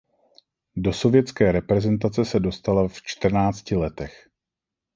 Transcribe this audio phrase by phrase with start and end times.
[0.75, 4.29] Do sovětské reprezentace se dostala v čtrnácti letech.